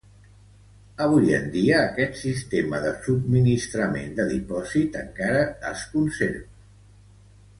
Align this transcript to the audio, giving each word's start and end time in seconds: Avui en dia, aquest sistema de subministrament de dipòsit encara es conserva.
Avui 1.07 1.33
en 1.39 1.43
dia, 1.55 1.81
aquest 1.89 2.17
sistema 2.21 2.79
de 2.87 2.93
subministrament 3.07 4.17
de 4.21 4.27
dipòsit 4.33 4.97
encara 5.05 5.43
es 5.75 5.87
conserva. 5.93 6.43